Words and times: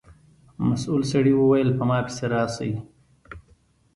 مسؤل 0.67 1.01
سړي 1.11 1.33
و 1.35 1.41
ویل 1.49 1.69
په 1.77 1.83
ما 1.89 1.97
پسې 2.05 2.25
راشئ. 2.33 2.71